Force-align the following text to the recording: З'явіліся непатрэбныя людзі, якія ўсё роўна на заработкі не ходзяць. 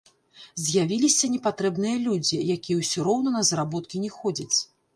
З'явіліся 0.61 1.29
непатрэбныя 1.33 2.01
людзі, 2.07 2.41
якія 2.55 2.81
ўсё 2.81 3.07
роўна 3.11 3.37
на 3.39 3.45
заработкі 3.53 4.05
не 4.07 4.13
ходзяць. 4.19 4.53